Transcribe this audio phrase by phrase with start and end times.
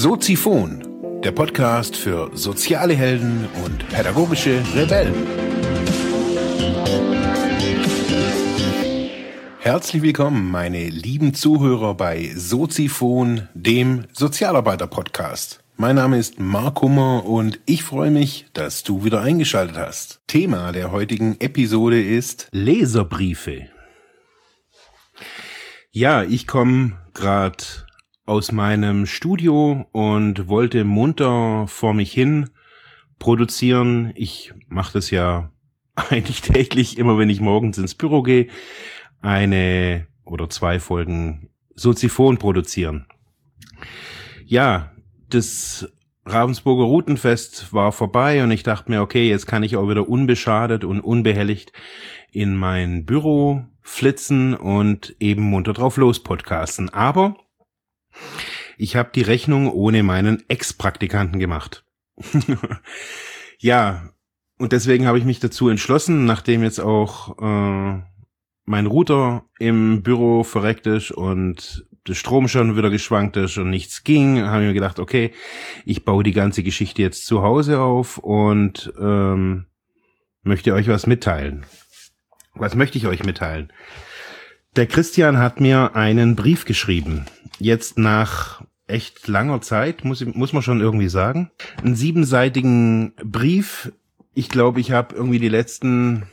[0.00, 5.12] Soziphon, der Podcast für soziale Helden und pädagogische Rebellen.
[9.58, 15.64] Herzlich willkommen, meine lieben Zuhörer bei Soziphon, dem Sozialarbeiter-Podcast.
[15.76, 20.20] Mein Name ist Mark Hummer und ich freue mich, dass du wieder eingeschaltet hast.
[20.28, 23.66] Thema der heutigen Episode ist Leserbriefe.
[25.90, 27.64] Ja, ich komme gerade
[28.28, 32.50] aus meinem Studio und wollte munter vor mich hin
[33.18, 34.12] produzieren.
[34.16, 35.50] Ich mache das ja
[35.94, 38.48] eigentlich täglich, immer wenn ich morgens ins Büro gehe,
[39.22, 43.06] eine oder zwei Folgen Soziphon produzieren.
[44.44, 44.92] Ja,
[45.30, 45.90] das
[46.26, 50.84] Ravensburger Routenfest war vorbei und ich dachte mir, okay, jetzt kann ich auch wieder unbeschadet
[50.84, 51.72] und unbehelligt
[52.30, 56.90] in mein Büro flitzen und eben munter drauf los podcasten.
[56.90, 57.36] Aber
[58.76, 61.84] ich habe die Rechnung ohne meinen Ex-Praktikanten gemacht.
[63.58, 64.10] ja,
[64.58, 68.02] und deswegen habe ich mich dazu entschlossen, nachdem jetzt auch äh,
[68.64, 74.02] mein Router im Büro verreckt ist und der Strom schon wieder geschwankt ist und nichts
[74.02, 75.32] ging, habe ich mir gedacht, okay,
[75.84, 79.66] ich baue die ganze Geschichte jetzt zu Hause auf und ähm,
[80.42, 81.66] möchte euch was mitteilen.
[82.54, 83.72] Was möchte ich euch mitteilen?
[84.76, 87.26] Der Christian hat mir einen Brief geschrieben.
[87.58, 91.50] Jetzt nach echt langer Zeit, muss, muss man schon irgendwie sagen.
[91.82, 93.92] Einen siebenseitigen Brief.
[94.34, 96.26] Ich glaube, ich habe irgendwie die letzten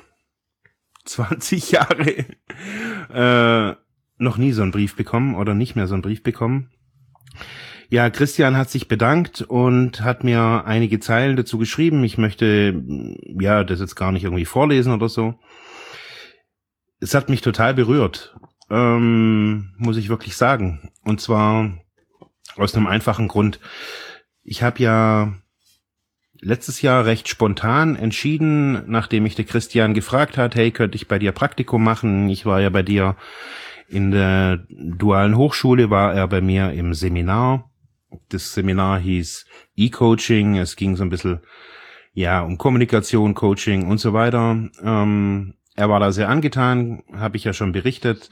[1.06, 2.26] 20 Jahre
[3.14, 3.76] äh,
[4.18, 6.72] noch nie so einen Brief bekommen oder nicht mehr so einen Brief bekommen.
[7.90, 12.04] Ja, Christian hat sich bedankt und hat mir einige Zeilen dazu geschrieben.
[12.04, 12.84] Ich möchte
[13.40, 15.36] ja das jetzt gar nicht irgendwie vorlesen oder so.
[17.00, 18.36] Es hat mich total berührt,
[18.76, 20.92] ähm, muss ich wirklich sagen.
[21.04, 21.72] Und zwar
[22.58, 23.60] aus einem einfachen Grund.
[24.44, 25.34] Ich habe ja
[26.42, 31.20] letztes Jahr recht spontan entschieden, nachdem mich der Christian gefragt hat, hey, könnte ich bei
[31.20, 32.30] dir Praktikum machen?
[32.30, 33.16] Ich war ja bei dir
[33.88, 37.72] in der dualen Hochschule, war er bei mir im Seminar.
[38.30, 39.46] Das Seminar hieß
[39.76, 40.58] E-Coaching.
[40.58, 41.40] Es ging so ein bisschen,
[42.14, 44.70] ja, um Kommunikation, Coaching und so weiter.
[44.84, 48.30] Ähm, er war da sehr angetan, habe ich ja schon berichtet.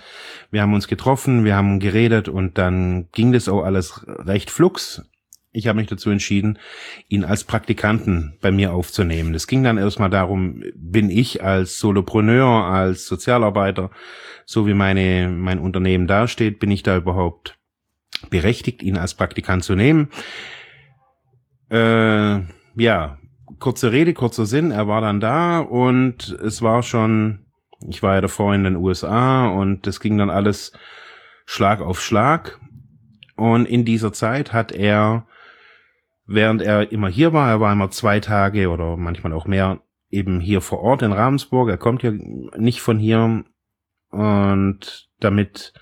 [0.50, 5.04] Wir haben uns getroffen, wir haben geredet und dann ging das auch alles recht flux.
[5.52, 6.58] Ich habe mich dazu entschieden,
[7.10, 9.36] ihn als Praktikanten bei mir aufzunehmen.
[9.36, 13.92] Es ging dann erstmal darum, bin ich als Solopreneur, als Sozialarbeiter,
[14.46, 17.60] so wie meine, mein Unternehmen dasteht, bin ich da überhaupt
[18.30, 20.10] berechtigt, ihn als Praktikant zu nehmen?
[21.70, 22.40] Äh,
[22.76, 23.18] ja,
[23.64, 27.46] kurze Rede, kurzer Sinn, er war dann da und es war schon,
[27.88, 30.74] ich war ja davor in den USA und es ging dann alles
[31.46, 32.60] Schlag auf Schlag.
[33.38, 35.28] Und in dieser Zeit hat er,
[36.26, 39.80] während er immer hier war, er war immer zwei Tage oder manchmal auch mehr
[40.10, 43.46] eben hier vor Ort in Ravensburg, er kommt ja nicht von hier
[44.10, 45.74] und damit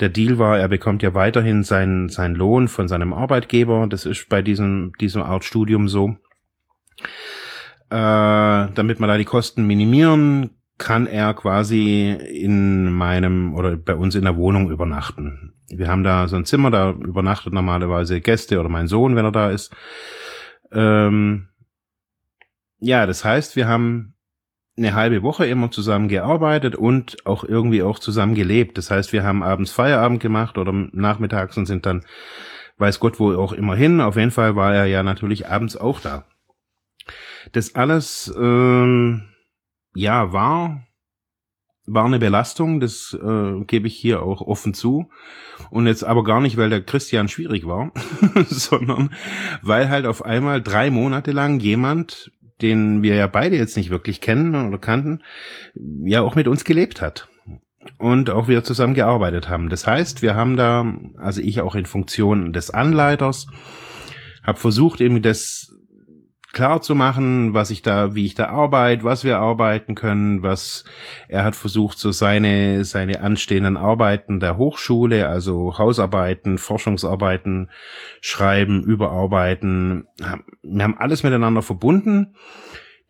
[0.00, 3.86] der Deal war, er bekommt ja weiterhin seinen, seinen Lohn von seinem Arbeitgeber.
[3.86, 6.16] Das ist bei diesem, diesem Art Studium so
[7.90, 14.14] äh, damit man da die Kosten minimieren, kann er quasi in meinem oder bei uns
[14.14, 15.52] in der Wohnung übernachten.
[15.68, 19.32] Wir haben da so ein Zimmer, da übernachtet normalerweise Gäste oder mein Sohn, wenn er
[19.32, 19.74] da ist.
[20.72, 21.48] Ähm,
[22.78, 24.14] ja, das heißt, wir haben
[24.76, 28.78] eine halbe Woche immer zusammen gearbeitet und auch irgendwie auch zusammen gelebt.
[28.78, 32.04] Das heißt, wir haben abends Feierabend gemacht oder nachmittags und sind dann,
[32.78, 34.00] weiß Gott wo auch immer hin.
[34.00, 36.24] Auf jeden Fall war er ja natürlich abends auch da.
[37.52, 39.28] Das alles, ähm,
[39.94, 40.86] ja, war,
[41.86, 45.10] war eine Belastung, das äh, gebe ich hier auch offen zu.
[45.70, 47.92] Und jetzt aber gar nicht, weil der Christian schwierig war,
[48.46, 49.10] sondern
[49.62, 52.30] weil halt auf einmal drei Monate lang jemand,
[52.62, 55.22] den wir ja beide jetzt nicht wirklich kennen oder kannten,
[56.04, 57.28] ja auch mit uns gelebt hat
[57.98, 59.68] und auch wieder zusammen gearbeitet haben.
[59.68, 63.46] Das heißt, wir haben da, also ich auch in Funktion des Anleiters,
[64.42, 65.74] habe versucht, eben das
[66.52, 70.84] klar zu machen, was ich da, wie ich da arbeite, was wir arbeiten können, was
[71.28, 77.70] er hat versucht, so seine, seine anstehenden Arbeiten der Hochschule, also Hausarbeiten, Forschungsarbeiten,
[78.20, 80.06] Schreiben, Überarbeiten.
[80.62, 82.34] Wir haben alles miteinander verbunden.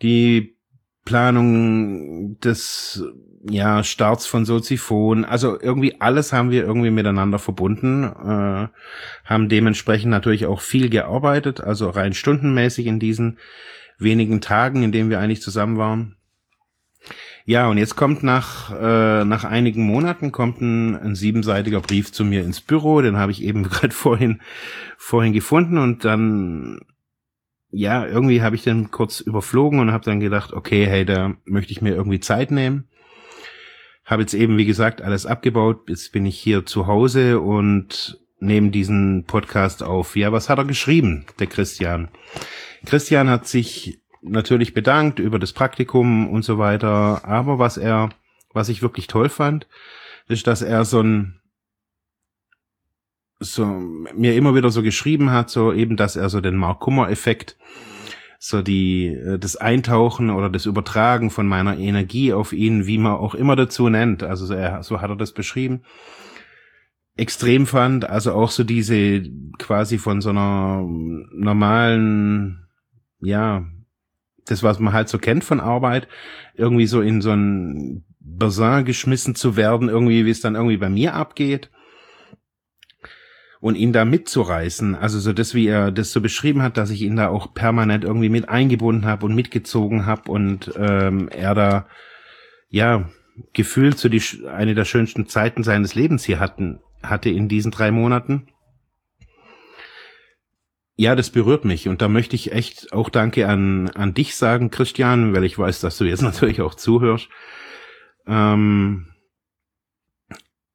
[0.02, 0.59] Die
[1.04, 3.02] Planung des
[3.48, 8.68] ja, Starts von Soziphon, also irgendwie alles haben wir irgendwie miteinander verbunden, äh,
[9.24, 13.38] haben dementsprechend natürlich auch viel gearbeitet, also rein stundenmäßig in diesen
[13.98, 16.16] wenigen Tagen, in denen wir eigentlich zusammen waren.
[17.46, 22.24] Ja, und jetzt kommt nach, äh, nach einigen Monaten kommt ein, ein siebenseitiger Brief zu
[22.24, 24.40] mir ins Büro, den habe ich eben gerade vorhin,
[24.98, 26.80] vorhin gefunden und dann,
[27.72, 31.72] ja, irgendwie habe ich den kurz überflogen und habe dann gedacht, okay, hey, da möchte
[31.72, 32.88] ich mir irgendwie Zeit nehmen.
[34.04, 35.88] Habe jetzt eben, wie gesagt, alles abgebaut.
[35.88, 40.16] Jetzt bin ich hier zu Hause und nehme diesen Podcast auf.
[40.16, 42.08] Ja, was hat er geschrieben, der Christian?
[42.86, 47.24] Christian hat sich natürlich bedankt über das Praktikum und so weiter.
[47.24, 48.10] Aber was er,
[48.52, 49.68] was ich wirklich toll fand,
[50.28, 51.39] ist, dass er so ein,
[53.40, 57.10] so, mir immer wieder so geschrieben hat, so eben, dass er so den Mark Kummer
[57.10, 57.56] Effekt,
[58.38, 63.12] so die, äh, das Eintauchen oder das Übertragen von meiner Energie auf ihn, wie man
[63.12, 64.22] auch immer dazu nennt.
[64.22, 65.82] Also so, er, so hat er das beschrieben
[67.20, 69.22] extrem fand, also auch so diese
[69.58, 72.66] quasi von so einer normalen,
[73.20, 73.66] ja,
[74.46, 76.08] das, was man halt so kennt von Arbeit,
[76.54, 80.88] irgendwie so in so ein Bassin geschmissen zu werden, irgendwie, wie es dann irgendwie bei
[80.88, 81.70] mir abgeht.
[83.60, 87.02] Und ihn da mitzureißen, also so das, wie er das so beschrieben hat, dass ich
[87.02, 91.86] ihn da auch permanent irgendwie mit eingebunden habe und mitgezogen habe und ähm, er da
[92.70, 93.10] ja
[93.52, 97.90] gefühlt so die eine der schönsten Zeiten seines Lebens hier hatten hatte in diesen drei
[97.90, 98.48] Monaten
[101.00, 104.70] ja, das berührt mich und da möchte ich echt auch Danke an, an dich sagen,
[104.70, 107.30] Christian, weil ich weiß, dass du jetzt natürlich auch zuhörst.
[108.26, 109.06] Ähm,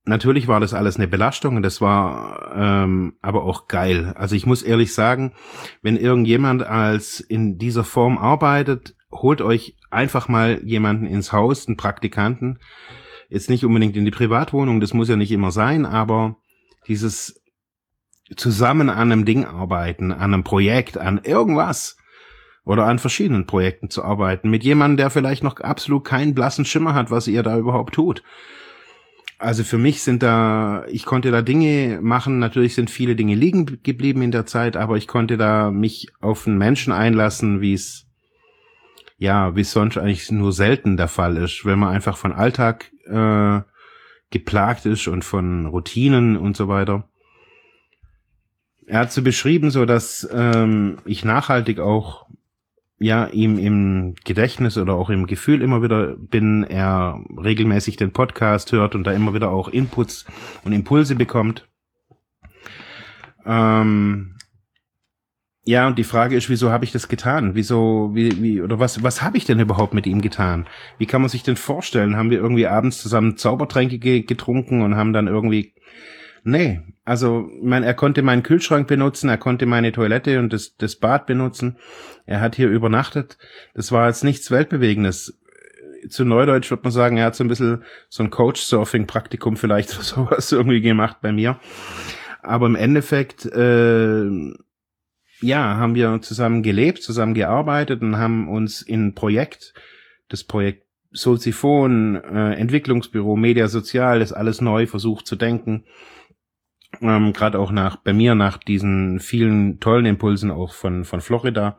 [0.06, 4.14] natürlich war das alles eine Belastung und das war ähm, aber auch geil.
[4.16, 5.34] Also ich muss ehrlich sagen,
[5.82, 11.78] wenn irgendjemand als in dieser Form arbeitet, holt euch einfach mal jemanden ins Haus, einen
[11.78, 12.60] Praktikanten.
[13.30, 16.38] Jetzt nicht unbedingt in die Privatwohnung, das muss ja nicht immer sein, aber
[16.88, 17.42] dieses
[18.36, 21.98] zusammen an einem Ding arbeiten, an einem Projekt, an irgendwas
[22.64, 26.94] oder an verschiedenen Projekten zu arbeiten mit jemandem, der vielleicht noch absolut keinen blassen Schimmer
[26.94, 28.24] hat, was ihr da überhaupt tut.
[29.46, 33.84] Also für mich sind da, ich konnte da Dinge machen, natürlich sind viele Dinge liegen
[33.84, 38.08] geblieben in der Zeit, aber ich konnte da mich auf einen Menschen einlassen, wie es,
[39.20, 42.92] ja, wie es sonst eigentlich nur selten der Fall ist, wenn man einfach von Alltag
[43.06, 43.62] äh,
[44.32, 47.08] geplagt ist und von Routinen und so weiter.
[48.88, 52.26] Er hat so beschrieben, so dass ähm, ich nachhaltig auch
[52.98, 58.72] ja ihm im Gedächtnis oder auch im Gefühl immer wieder bin, er regelmäßig den Podcast
[58.72, 60.26] hört und da immer wieder auch Inputs
[60.64, 61.68] und Impulse bekommt.
[63.46, 64.36] Ähm,
[65.68, 67.56] ja, und die Frage ist, wieso habe ich das getan?
[67.56, 70.68] Wieso, wie, wie, oder was, was habe ich denn überhaupt mit ihm getan?
[71.00, 72.16] Wie kann man sich denn vorstellen?
[72.16, 75.74] Haben wir irgendwie abends zusammen Zaubertränke ge getrunken und haben dann irgendwie
[76.48, 80.96] Nee, also mein, er konnte meinen Kühlschrank benutzen, er konnte meine Toilette und das, das
[80.96, 81.78] Bad benutzen.
[82.28, 83.40] Er hat hier übernachtet.
[83.74, 85.40] Das war jetzt nichts Weltbewegendes.
[86.08, 90.04] Zu Neudeutsch würde man sagen, er hat so ein bisschen so ein Coach-Surfing-Praktikum vielleicht oder
[90.04, 91.60] sowas irgendwie gemacht bei mir.
[92.44, 94.30] Aber im Endeffekt, äh,
[95.42, 99.74] ja, haben wir zusammen gelebt, zusammen gearbeitet und haben uns in Projekt,
[100.30, 105.86] das Projekt Soziphon, äh, Entwicklungsbüro, Media Sozial, das alles neu versucht zu denken
[107.02, 111.78] ähm, Gerade auch nach, bei mir nach diesen vielen tollen Impulsen auch von, von Florida.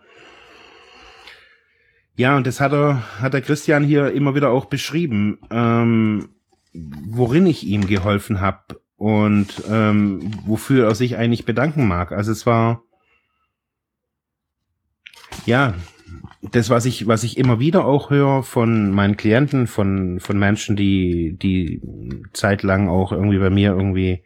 [2.17, 6.31] Ja, und das hat er, hat der Christian hier immer wieder auch beschrieben, ähm,
[6.73, 12.13] worin ich ihm geholfen habe und ähm, wofür er sich eigentlich bedanken mag.
[12.13, 12.83] Also es war
[15.45, 15.75] ja
[16.43, 20.77] das, was ich, was ich immer wieder auch höre von meinen Klienten, von, von Menschen,
[20.77, 21.83] die, die
[22.33, 24.25] zeitlang auch irgendwie bei mir irgendwie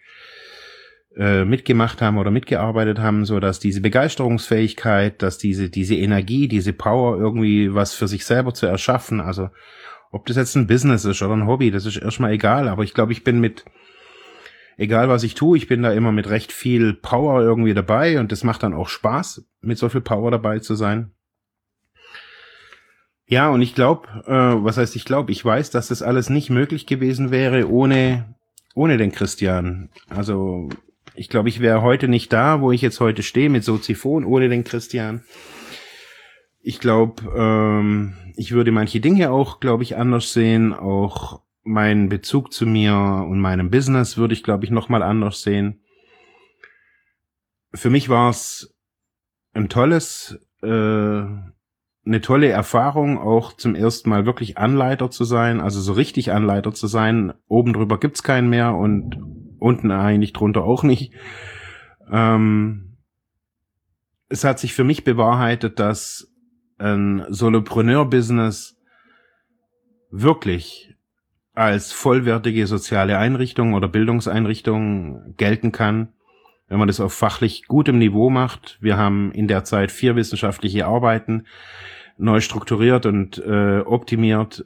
[1.20, 6.72] äh, mitgemacht haben oder mitgearbeitet haben, so dass diese Begeisterungsfähigkeit, dass diese diese Energie, diese
[6.72, 9.50] Power irgendwie was für sich selber zu erschaffen, also
[10.12, 12.94] ob das jetzt ein Business ist oder ein Hobby, das ist erstmal egal, aber ich
[12.94, 13.66] glaube, ich bin mit
[14.78, 18.32] egal was ich tue, ich bin da immer mit recht viel Power irgendwie dabei und
[18.32, 21.10] das macht dann auch Spaß, mit so viel Power dabei zu sein.
[23.26, 26.48] Ja, und ich glaube, äh, was heißt ich glaube, ich weiß, dass das alles nicht
[26.48, 28.36] möglich gewesen wäre ohne
[28.74, 29.90] ohne den Christian.
[30.08, 30.70] Also
[31.14, 34.48] ich glaube, ich wäre heute nicht da, wo ich jetzt heute stehe mit Soziphon ohne
[34.48, 35.24] den Christian.
[36.62, 40.72] Ich glaube, ähm, ich würde manche Dinge auch, glaube ich, anders sehen.
[40.72, 45.80] Auch meinen Bezug zu mir und meinem Business würde ich, glaube ich, nochmal anders sehen.
[47.72, 48.74] Für mich war es
[49.52, 55.80] ein tolles, äh, eine tolle Erfahrung, auch zum ersten Mal wirklich Anleiter zu sein, also
[55.80, 57.32] so richtig Anleiter zu sein.
[57.46, 61.12] Oben drüber gibt's keinen mehr und unten eigentlich drunter auch nicht.
[62.10, 62.96] Ähm,
[64.28, 66.32] es hat sich für mich bewahrheitet, dass
[66.78, 68.80] ein Solopreneur-Business
[70.10, 70.94] wirklich
[71.54, 76.08] als vollwertige soziale Einrichtung oder Bildungseinrichtung gelten kann,
[76.68, 78.78] wenn man das auf fachlich gutem Niveau macht.
[78.80, 81.44] Wir haben in der Zeit vier wissenschaftliche Arbeiten
[82.16, 84.64] neu strukturiert und äh, optimiert.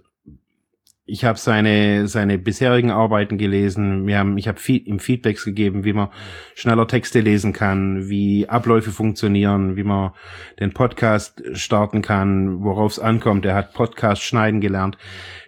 [1.07, 4.07] Ich habe seine seine bisherigen Arbeiten gelesen.
[4.07, 6.09] Wir haben, ich habe ihm Feedbacks gegeben, wie man
[6.55, 10.13] schneller Texte lesen kann, wie Abläufe funktionieren, wie man
[10.61, 13.45] den Podcast starten kann, worauf es ankommt.
[13.45, 14.97] Er hat Podcast schneiden gelernt.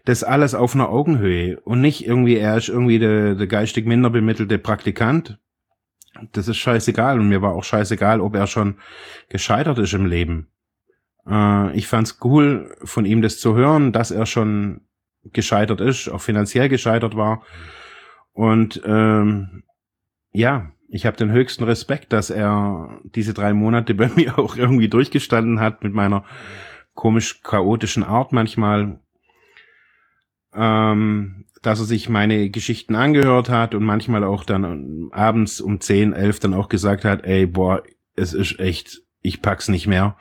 [0.05, 4.11] Das alles auf einer Augenhöhe und nicht irgendwie, er ist irgendwie der, der geistig minder
[4.11, 5.39] bemittelte Praktikant.
[6.33, 8.77] Das ist scheißegal und mir war auch scheißegal, ob er schon
[9.31, 10.49] gescheitert ist im Leben.
[11.27, 14.83] Äh, ich fand's cool von ihm das zu hören, dass er schon
[15.33, 17.43] gescheitert ist, auch finanziell gescheitert war.
[18.33, 19.65] Und ähm,
[20.33, 24.89] ja, ich habe den höchsten Respekt, dass er diese drei Monate bei mir auch irgendwie
[24.89, 26.25] durchgestanden hat mit meiner
[26.95, 29.01] komisch chaotischen Art manchmal
[30.55, 36.13] ähm, dass er sich meine Geschichten angehört hat und manchmal auch dann abends um 10,
[36.13, 37.83] 11 dann auch gesagt hat, ey, boah,
[38.15, 40.17] es ist echt, ich pack's nicht mehr.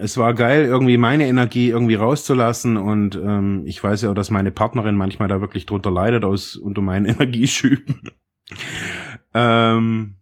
[0.00, 4.30] Es war geil, irgendwie meine Energie irgendwie rauszulassen und ähm, ich weiß ja auch, dass
[4.30, 8.00] meine Partnerin manchmal da wirklich drunter leidet aus unter meinen Energieschüben.
[9.34, 10.16] ähm,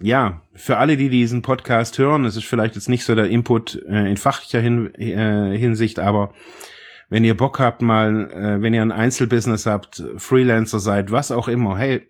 [0.00, 3.82] ja, für alle, die diesen Podcast hören, es ist vielleicht jetzt nicht so der Input
[3.88, 6.34] äh, in fachlicher Hin äh, Hinsicht, aber
[7.08, 11.48] wenn ihr Bock habt, mal, äh, wenn ihr ein Einzelbusiness habt, Freelancer seid, was auch
[11.48, 12.08] immer, hey,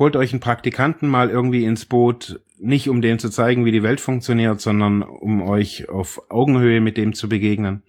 [0.00, 3.82] holt euch einen Praktikanten mal irgendwie ins Boot, nicht um dem zu zeigen, wie die
[3.82, 7.82] Welt funktioniert, sondern um euch auf Augenhöhe mit dem zu begegnen.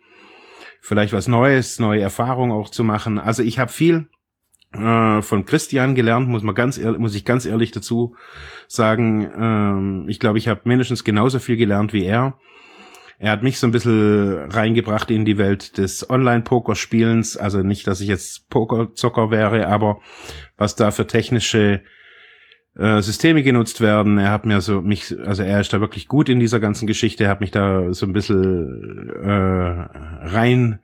[0.82, 3.18] Vielleicht was Neues, neue Erfahrungen auch zu machen.
[3.18, 4.10] Also ich habe viel
[4.74, 8.15] äh, von Christian gelernt, muss man ganz ehrlich, muss ich ganz ehrlich dazu
[8.68, 9.32] sagen.
[9.34, 12.38] Ähm, ich glaube, ich habe mindestens genauso viel gelernt wie er.
[13.20, 17.38] Er hat mich so ein bisschen reingebracht in die Welt des Online-Pokerspielens.
[17.38, 20.01] Also nicht, dass ich jetzt Pokerzocker wäre, aber
[20.58, 21.84] was da für technische
[22.78, 24.18] äh, Systeme genutzt werden.
[24.18, 27.25] Er hat mir so mich, also er ist da wirklich gut in dieser ganzen Geschichte.
[27.25, 29.30] Er hat mich da so ein bisschen äh,
[30.28, 30.80] rein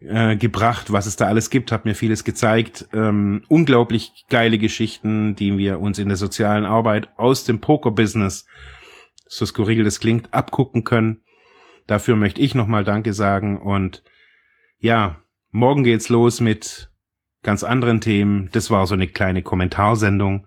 [0.00, 2.86] äh, gebracht, was es da alles gibt, hat mir vieles gezeigt.
[2.92, 8.46] Ähm, unglaublich geile Geschichten, die wir uns in der sozialen Arbeit aus dem Poker-Business,
[9.26, 11.22] so skurril das klingt, abgucken können.
[11.86, 14.02] Dafür möchte ich nochmal Danke sagen und
[14.78, 16.90] ja, morgen geht's los mit
[17.42, 18.50] ganz anderen Themen.
[18.52, 20.46] Das war so eine kleine Kommentarsendung.